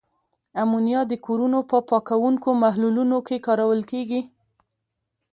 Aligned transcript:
امونیا 0.61 1.01
د 1.07 1.13
کورونو 1.25 1.59
په 1.69 1.77
پاکوونکو 1.89 2.49
محلولونو 2.63 3.17
کې 3.27 3.43
کارول 3.47 3.81
کیږي. 3.91 4.21